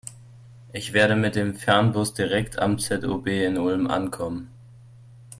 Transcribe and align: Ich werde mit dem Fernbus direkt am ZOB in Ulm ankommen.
Ich 0.73 0.93
werde 0.93 1.15
mit 1.15 1.35
dem 1.35 1.53
Fernbus 1.53 2.15
direkt 2.15 2.57
am 2.57 2.79
ZOB 2.79 3.27
in 3.27 3.59
Ulm 3.59 3.85
ankommen. 3.85 4.49